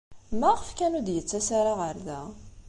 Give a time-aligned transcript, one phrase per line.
[0.39, 2.21] Maɣef kan ur d-yettas ara ɣer da?